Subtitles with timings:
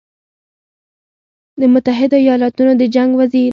[1.59, 3.49] د متحدو ایالتونو د جنګ وزیر